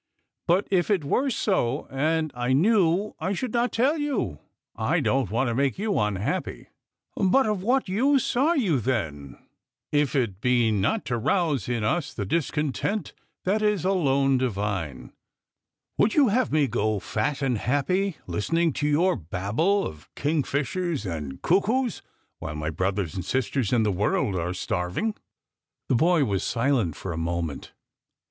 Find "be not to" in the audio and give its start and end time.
10.41-11.19